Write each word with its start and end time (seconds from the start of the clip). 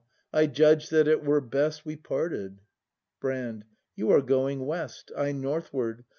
I 0.33 0.47
judge 0.47 0.89
that 0.89 1.07
it 1.07 1.23
were 1.23 1.41
best 1.41 1.85
We 1.85 1.95
parted. 1.95 2.59
Brand. 3.19 3.65
You 3.95 4.09
are 4.09 4.23
going 4.23 4.65
west, 4.65 5.11
I 5.15 5.31
northward. 5.31 6.05